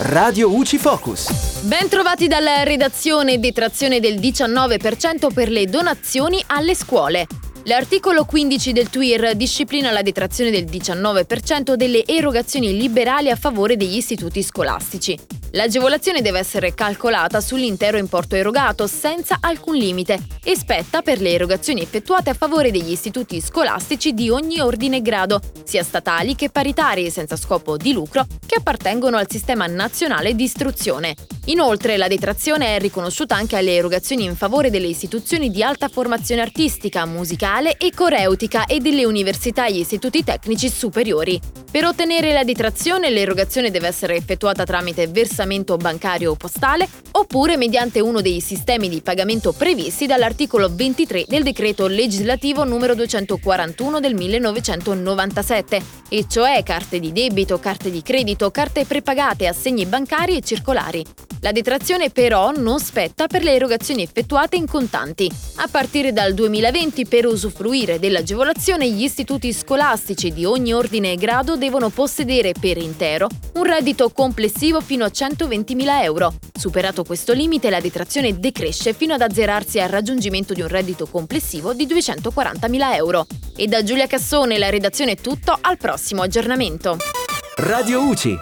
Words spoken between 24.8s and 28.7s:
e grado, sia statali che paritari senza scopo di lucro, che